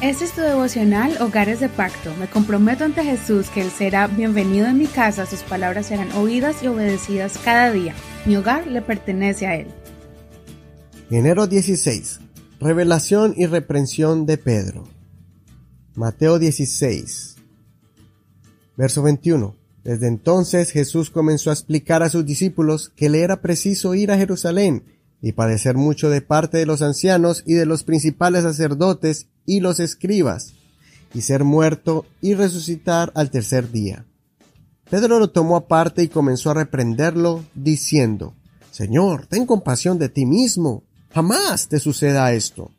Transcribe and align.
Este 0.00 0.26
es 0.26 0.32
tu 0.32 0.42
devocional 0.42 1.20
Hogares 1.20 1.58
de 1.58 1.68
Pacto. 1.68 2.14
Me 2.20 2.28
comprometo 2.28 2.84
ante 2.84 3.02
Jesús 3.02 3.50
que 3.50 3.62
Él 3.62 3.70
será 3.72 4.06
bienvenido 4.06 4.68
en 4.68 4.78
mi 4.78 4.86
casa, 4.86 5.26
sus 5.26 5.42
palabras 5.42 5.86
serán 5.86 6.12
oídas 6.12 6.62
y 6.62 6.68
obedecidas 6.68 7.36
cada 7.44 7.72
día. 7.72 7.96
Mi 8.24 8.36
hogar 8.36 8.68
le 8.68 8.80
pertenece 8.80 9.48
a 9.48 9.56
Él. 9.56 9.66
Enero 11.10 11.48
16. 11.48 12.20
Revelación 12.60 13.34
y 13.36 13.46
reprensión 13.46 14.24
de 14.24 14.38
Pedro. 14.38 14.88
Mateo 15.96 16.38
16. 16.38 17.34
Verso 18.76 19.02
21. 19.02 19.56
Desde 19.82 20.06
entonces 20.06 20.70
Jesús 20.70 21.10
comenzó 21.10 21.50
a 21.50 21.54
explicar 21.54 22.04
a 22.04 22.08
sus 22.08 22.24
discípulos 22.24 22.92
que 22.94 23.08
le 23.08 23.22
era 23.22 23.40
preciso 23.40 23.96
ir 23.96 24.12
a 24.12 24.16
Jerusalén 24.16 24.84
y 25.20 25.32
padecer 25.32 25.76
mucho 25.76 26.10
de 26.10 26.20
parte 26.20 26.58
de 26.58 26.66
los 26.66 26.82
ancianos 26.82 27.42
y 27.46 27.54
de 27.54 27.66
los 27.66 27.84
principales 27.84 28.44
sacerdotes 28.44 29.28
y 29.46 29.60
los 29.60 29.80
escribas, 29.80 30.54
y 31.14 31.22
ser 31.22 31.44
muerto 31.44 32.06
y 32.20 32.34
resucitar 32.34 33.12
al 33.14 33.30
tercer 33.30 33.70
día. 33.72 34.04
Pedro 34.90 35.18
lo 35.18 35.30
tomó 35.30 35.56
aparte 35.56 36.02
y 36.02 36.08
comenzó 36.08 36.50
a 36.50 36.54
reprenderlo, 36.54 37.44
diciendo, 37.54 38.34
Señor, 38.70 39.26
ten 39.26 39.44
compasión 39.44 39.98
de 39.98 40.08
ti 40.08 40.24
mismo, 40.24 40.84
jamás 41.10 41.68
te 41.68 41.78
suceda 41.78 42.32
esto. 42.32 42.70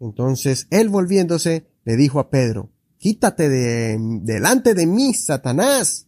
Entonces 0.00 0.66
él 0.70 0.88
volviéndose 0.88 1.66
le 1.84 1.96
dijo 1.96 2.18
a 2.18 2.30
Pedro, 2.30 2.70
Quítate 3.04 3.50
de 3.50 3.98
delante 4.22 4.72
de 4.72 4.86
mí, 4.86 5.12
Satanás. 5.12 6.06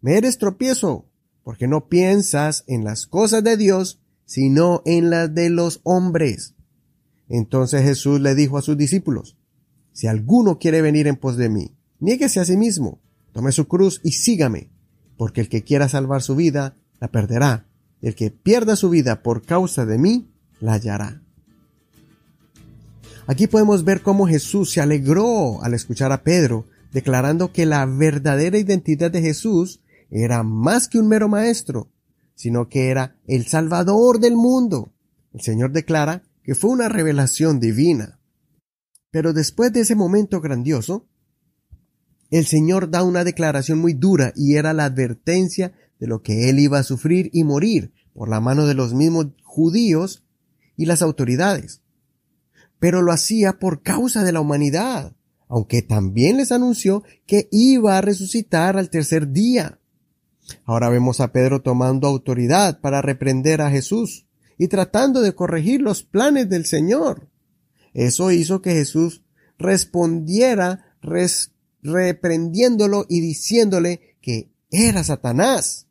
Me 0.00 0.16
eres 0.16 0.38
tropiezo, 0.38 1.04
porque 1.44 1.68
no 1.68 1.88
piensas 1.88 2.64
en 2.66 2.84
las 2.84 3.06
cosas 3.06 3.44
de 3.44 3.58
Dios, 3.58 4.00
sino 4.28 4.82
en 4.84 5.08
las 5.08 5.34
de 5.34 5.48
los 5.48 5.80
hombres. 5.84 6.54
Entonces 7.30 7.82
Jesús 7.82 8.20
le 8.20 8.34
dijo 8.34 8.58
a 8.58 8.62
sus 8.62 8.76
discípulos, 8.76 9.38
si 9.92 10.06
alguno 10.06 10.58
quiere 10.58 10.82
venir 10.82 11.06
en 11.06 11.16
pos 11.16 11.38
de 11.38 11.48
mí, 11.48 11.74
niéguese 11.98 12.38
a 12.38 12.44
sí 12.44 12.58
mismo, 12.58 13.00
tome 13.32 13.52
su 13.52 13.66
cruz 13.68 14.02
y 14.04 14.12
sígame, 14.12 14.70
porque 15.16 15.40
el 15.40 15.48
que 15.48 15.64
quiera 15.64 15.88
salvar 15.88 16.20
su 16.20 16.36
vida, 16.36 16.76
la 17.00 17.08
perderá, 17.08 17.68
y 18.02 18.08
el 18.08 18.14
que 18.14 18.30
pierda 18.30 18.76
su 18.76 18.90
vida 18.90 19.22
por 19.22 19.46
causa 19.46 19.86
de 19.86 19.96
mí, 19.96 20.30
la 20.60 20.74
hallará. 20.74 21.22
Aquí 23.26 23.46
podemos 23.46 23.82
ver 23.84 24.02
cómo 24.02 24.26
Jesús 24.26 24.70
se 24.72 24.82
alegró 24.82 25.62
al 25.62 25.72
escuchar 25.72 26.12
a 26.12 26.22
Pedro 26.22 26.66
declarando 26.92 27.50
que 27.50 27.64
la 27.64 27.86
verdadera 27.86 28.58
identidad 28.58 29.10
de 29.10 29.22
Jesús 29.22 29.80
era 30.10 30.42
más 30.42 30.86
que 30.86 30.98
un 30.98 31.08
mero 31.08 31.28
maestro, 31.28 31.88
sino 32.38 32.68
que 32.68 32.88
era 32.88 33.16
el 33.26 33.48
Salvador 33.48 34.20
del 34.20 34.36
mundo. 34.36 34.92
El 35.32 35.40
Señor 35.40 35.72
declara 35.72 36.22
que 36.44 36.54
fue 36.54 36.70
una 36.70 36.88
revelación 36.88 37.58
divina. 37.58 38.20
Pero 39.10 39.32
después 39.32 39.72
de 39.72 39.80
ese 39.80 39.96
momento 39.96 40.40
grandioso, 40.40 41.08
el 42.30 42.46
Señor 42.46 42.92
da 42.92 43.02
una 43.02 43.24
declaración 43.24 43.80
muy 43.80 43.92
dura 43.92 44.32
y 44.36 44.54
era 44.54 44.72
la 44.72 44.84
advertencia 44.84 45.72
de 45.98 46.06
lo 46.06 46.22
que 46.22 46.48
él 46.48 46.60
iba 46.60 46.78
a 46.78 46.84
sufrir 46.84 47.28
y 47.32 47.42
morir 47.42 47.92
por 48.14 48.28
la 48.28 48.40
mano 48.40 48.66
de 48.66 48.74
los 48.74 48.94
mismos 48.94 49.26
judíos 49.42 50.24
y 50.76 50.86
las 50.86 51.02
autoridades. 51.02 51.82
Pero 52.78 53.02
lo 53.02 53.10
hacía 53.10 53.58
por 53.58 53.82
causa 53.82 54.22
de 54.22 54.30
la 54.30 54.40
humanidad, 54.40 55.16
aunque 55.48 55.82
también 55.82 56.36
les 56.36 56.52
anunció 56.52 57.02
que 57.26 57.48
iba 57.50 57.98
a 57.98 58.00
resucitar 58.00 58.78
al 58.78 58.90
tercer 58.90 59.32
día. 59.32 59.77
Ahora 60.64 60.88
vemos 60.88 61.20
a 61.20 61.32
Pedro 61.32 61.62
tomando 61.62 62.06
autoridad 62.06 62.80
para 62.80 63.02
reprender 63.02 63.60
a 63.60 63.70
Jesús 63.70 64.26
y 64.56 64.68
tratando 64.68 65.20
de 65.20 65.34
corregir 65.34 65.80
los 65.80 66.02
planes 66.02 66.48
del 66.48 66.66
Señor. 66.66 67.28
Eso 67.94 68.30
hizo 68.30 68.60
que 68.60 68.72
Jesús 68.72 69.22
respondiera 69.58 70.96
reprendiéndolo 71.82 73.06
y 73.08 73.20
diciéndole 73.20 74.16
que 74.20 74.50
era 74.70 75.04
Satanás. 75.04 75.86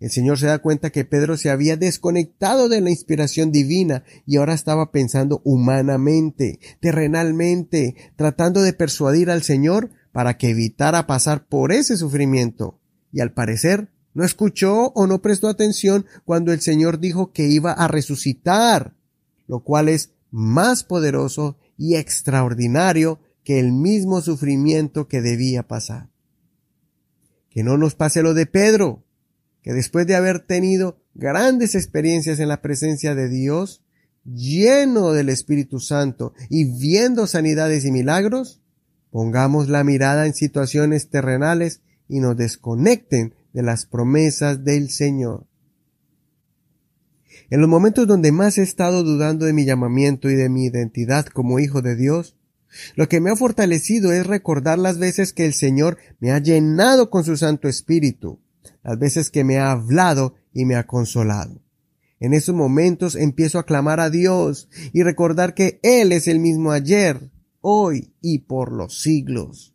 El 0.00 0.10
Señor 0.10 0.38
se 0.38 0.46
da 0.46 0.58
cuenta 0.58 0.90
que 0.90 1.04
Pedro 1.04 1.36
se 1.36 1.50
había 1.50 1.76
desconectado 1.76 2.68
de 2.68 2.80
la 2.80 2.90
inspiración 2.90 3.52
divina 3.52 4.04
y 4.26 4.36
ahora 4.36 4.52
estaba 4.52 4.90
pensando 4.90 5.40
humanamente, 5.44 6.58
terrenalmente, 6.80 7.94
tratando 8.16 8.60
de 8.60 8.74
persuadir 8.74 9.30
al 9.30 9.42
Señor 9.42 9.90
para 10.12 10.36
que 10.36 10.50
evitara 10.50 11.06
pasar 11.06 11.46
por 11.46 11.72
ese 11.72 11.96
sufrimiento. 11.96 12.78
Y 13.14 13.20
al 13.20 13.32
parecer 13.32 13.92
no 14.12 14.24
escuchó 14.24 14.88
o 14.88 15.06
no 15.06 15.22
prestó 15.22 15.46
atención 15.46 16.04
cuando 16.24 16.52
el 16.52 16.60
Señor 16.60 16.98
dijo 16.98 17.32
que 17.32 17.46
iba 17.46 17.70
a 17.70 17.86
resucitar, 17.86 18.96
lo 19.46 19.62
cual 19.62 19.88
es 19.88 20.10
más 20.32 20.82
poderoso 20.82 21.56
y 21.78 21.94
extraordinario 21.94 23.20
que 23.44 23.60
el 23.60 23.70
mismo 23.70 24.20
sufrimiento 24.20 25.06
que 25.06 25.22
debía 25.22 25.62
pasar. 25.62 26.10
Que 27.50 27.62
no 27.62 27.78
nos 27.78 27.94
pase 27.94 28.20
lo 28.20 28.34
de 28.34 28.46
Pedro, 28.46 29.04
que 29.62 29.72
después 29.72 30.08
de 30.08 30.16
haber 30.16 30.40
tenido 30.40 31.00
grandes 31.14 31.76
experiencias 31.76 32.40
en 32.40 32.48
la 32.48 32.62
presencia 32.62 33.14
de 33.14 33.28
Dios, 33.28 33.84
lleno 34.24 35.12
del 35.12 35.28
Espíritu 35.28 35.78
Santo 35.78 36.34
y 36.50 36.64
viendo 36.64 37.28
sanidades 37.28 37.84
y 37.84 37.92
milagros, 37.92 38.60
pongamos 39.10 39.68
la 39.68 39.84
mirada 39.84 40.26
en 40.26 40.34
situaciones 40.34 41.10
terrenales 41.10 41.80
y 42.08 42.20
nos 42.20 42.36
desconecten 42.36 43.34
de 43.52 43.62
las 43.62 43.86
promesas 43.86 44.64
del 44.64 44.90
Señor. 44.90 45.46
En 47.50 47.60
los 47.60 47.68
momentos 47.68 48.06
donde 48.06 48.32
más 48.32 48.58
he 48.58 48.62
estado 48.62 49.02
dudando 49.02 49.46
de 49.46 49.52
mi 49.52 49.64
llamamiento 49.64 50.30
y 50.30 50.34
de 50.34 50.48
mi 50.48 50.66
identidad 50.66 51.26
como 51.26 51.58
hijo 51.58 51.82
de 51.82 51.96
Dios, 51.96 52.36
lo 52.96 53.08
que 53.08 53.20
me 53.20 53.30
ha 53.30 53.36
fortalecido 53.36 54.12
es 54.12 54.26
recordar 54.26 54.78
las 54.78 54.98
veces 54.98 55.32
que 55.32 55.46
el 55.46 55.54
Señor 55.54 55.98
me 56.18 56.32
ha 56.32 56.38
llenado 56.38 57.10
con 57.10 57.24
su 57.24 57.36
Santo 57.36 57.68
Espíritu, 57.68 58.40
las 58.82 58.98
veces 58.98 59.30
que 59.30 59.44
me 59.44 59.58
ha 59.58 59.70
hablado 59.70 60.34
y 60.52 60.64
me 60.64 60.74
ha 60.74 60.86
consolado. 60.86 61.60
En 62.20 62.32
esos 62.32 62.54
momentos 62.54 63.16
empiezo 63.16 63.58
a 63.58 63.66
clamar 63.66 64.00
a 64.00 64.10
Dios 64.10 64.68
y 64.92 65.02
recordar 65.02 65.54
que 65.54 65.78
Él 65.82 66.12
es 66.12 66.26
el 66.26 66.38
mismo 66.38 66.72
ayer, 66.72 67.30
hoy 67.60 68.14
y 68.20 68.40
por 68.40 68.72
los 68.72 69.02
siglos. 69.02 69.73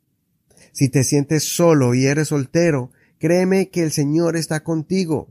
Si 0.71 0.89
te 0.89 1.03
sientes 1.03 1.43
solo 1.43 1.93
y 1.95 2.05
eres 2.05 2.29
soltero, 2.29 2.91
créeme 3.17 3.69
que 3.69 3.83
el 3.83 3.91
Señor 3.91 4.37
está 4.37 4.63
contigo. 4.63 5.27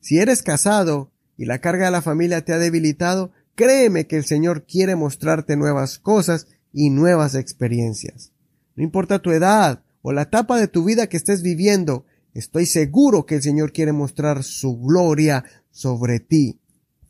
Si 0.00 0.18
eres 0.18 0.42
casado, 0.42 1.12
y 1.36 1.44
la 1.44 1.60
carga 1.60 1.86
de 1.86 1.90
la 1.90 2.02
familia 2.02 2.44
te 2.44 2.52
ha 2.52 2.58
debilitado, 2.58 3.32
créeme 3.54 4.06
que 4.06 4.16
el 4.16 4.24
Señor 4.24 4.64
quiere 4.64 4.96
mostrarte 4.96 5.56
nuevas 5.56 5.98
cosas 5.98 6.46
y 6.72 6.90
nuevas 6.90 7.34
experiencias. 7.34 8.32
No 8.76 8.84
importa 8.84 9.20
tu 9.20 9.32
edad 9.32 9.82
o 10.02 10.12
la 10.12 10.22
etapa 10.22 10.58
de 10.58 10.68
tu 10.68 10.84
vida 10.84 11.08
que 11.08 11.16
estés 11.16 11.42
viviendo, 11.42 12.06
estoy 12.34 12.66
seguro 12.66 13.26
que 13.26 13.36
el 13.36 13.42
Señor 13.42 13.72
quiere 13.72 13.92
mostrar 13.92 14.44
su 14.44 14.78
gloria 14.78 15.44
sobre 15.70 16.20
ti, 16.20 16.60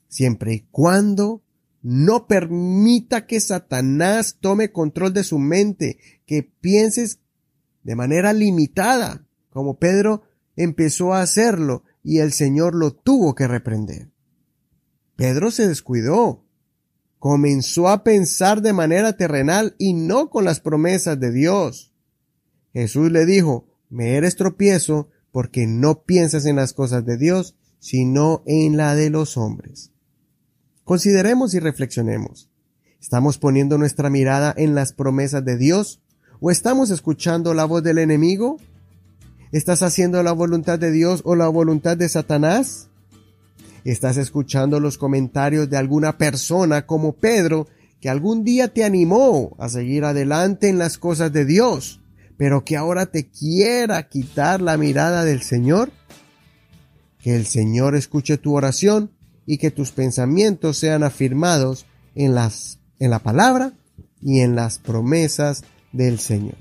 siempre 0.08 0.54
y 0.54 0.60
cuando 0.70 1.42
no 1.82 2.26
permita 2.28 3.26
que 3.26 3.40
Satanás 3.40 4.36
tome 4.40 4.70
control 4.70 5.12
de 5.12 5.24
su 5.24 5.38
mente, 5.38 5.98
que 6.26 6.42
pienses 6.42 7.18
de 7.82 7.96
manera 7.96 8.32
limitada, 8.32 9.26
como 9.50 9.78
Pedro 9.78 10.22
empezó 10.56 11.14
a 11.14 11.22
hacerlo 11.22 11.84
y 12.02 12.18
el 12.18 12.32
Señor 12.32 12.74
lo 12.74 12.92
tuvo 12.92 13.34
que 13.34 13.48
reprender. 13.48 14.10
Pedro 15.16 15.50
se 15.50 15.68
descuidó. 15.68 16.44
Comenzó 17.18 17.88
a 17.88 18.02
pensar 18.02 18.62
de 18.62 18.72
manera 18.72 19.16
terrenal 19.16 19.76
y 19.78 19.92
no 19.92 20.30
con 20.30 20.44
las 20.44 20.60
promesas 20.60 21.20
de 21.20 21.30
Dios. 21.30 21.92
Jesús 22.72 23.12
le 23.12 23.26
dijo, 23.26 23.68
me 23.90 24.16
eres 24.16 24.36
tropiezo 24.36 25.08
porque 25.30 25.66
no 25.66 26.02
piensas 26.02 26.46
en 26.46 26.56
las 26.56 26.72
cosas 26.72 27.04
de 27.04 27.16
Dios, 27.16 27.56
sino 27.78 28.42
en 28.46 28.76
la 28.76 28.94
de 28.94 29.10
los 29.10 29.36
hombres. 29.36 29.92
Consideremos 30.84 31.54
y 31.54 31.60
reflexionemos. 31.60 32.50
¿Estamos 33.00 33.38
poniendo 33.38 33.78
nuestra 33.78 34.10
mirada 34.10 34.54
en 34.56 34.74
las 34.74 34.92
promesas 34.92 35.44
de 35.44 35.56
Dios 35.56 36.00
o 36.44 36.50
estamos 36.50 36.90
escuchando 36.90 37.54
la 37.54 37.64
voz 37.64 37.84
del 37.84 37.98
enemigo? 37.98 38.58
¿Estás 39.52 39.82
haciendo 39.82 40.20
la 40.24 40.32
voluntad 40.32 40.76
de 40.76 40.90
Dios 40.90 41.22
o 41.24 41.36
la 41.36 41.46
voluntad 41.46 41.96
de 41.96 42.08
Satanás? 42.08 42.88
¿Estás 43.84 44.16
escuchando 44.16 44.80
los 44.80 44.98
comentarios 44.98 45.70
de 45.70 45.76
alguna 45.76 46.18
persona 46.18 46.84
como 46.84 47.12
Pedro 47.12 47.68
que 48.00 48.08
algún 48.08 48.42
día 48.42 48.66
te 48.74 48.82
animó 48.82 49.54
a 49.60 49.68
seguir 49.68 50.04
adelante 50.04 50.68
en 50.68 50.78
las 50.78 50.98
cosas 50.98 51.32
de 51.32 51.44
Dios, 51.44 52.00
pero 52.36 52.64
que 52.64 52.76
ahora 52.76 53.06
te 53.06 53.28
quiera 53.28 54.08
quitar 54.08 54.60
la 54.60 54.76
mirada 54.76 55.24
del 55.24 55.42
Señor? 55.42 55.92
Que 57.20 57.36
el 57.36 57.46
Señor 57.46 57.94
escuche 57.94 58.36
tu 58.36 58.56
oración 58.56 59.12
y 59.46 59.58
que 59.58 59.70
tus 59.70 59.92
pensamientos 59.92 60.76
sean 60.76 61.04
afirmados 61.04 61.86
en 62.16 62.34
las 62.34 62.80
en 62.98 63.10
la 63.10 63.20
palabra 63.20 63.72
y 64.20 64.40
en 64.40 64.56
las 64.56 64.78
promesas 64.78 65.62
del 65.92 66.18
Señor. 66.18 66.56